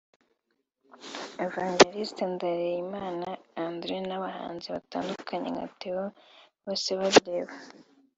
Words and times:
Evangeliste 1.45 2.23
Ndereyimana 2.35 3.27
Andre 3.65 3.95
n’abahanzi 4.07 4.67
batandukanye 4.75 5.47
nka 5.53 5.67
Theo 5.79 6.05
Bosebabireba 6.63 7.55